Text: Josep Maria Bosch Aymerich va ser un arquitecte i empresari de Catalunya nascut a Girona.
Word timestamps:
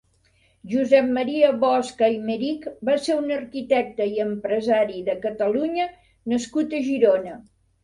Josep 0.69 1.09
Maria 1.17 1.51
Bosch 1.63 2.01
Aymerich 2.07 2.65
va 2.89 2.95
ser 3.09 3.19
un 3.19 3.35
arquitecte 3.37 4.09
i 4.15 4.19
empresari 4.25 5.05
de 5.13 5.17
Catalunya 5.29 5.89
nascut 6.37 6.77
a 6.81 6.85
Girona. 6.91 7.41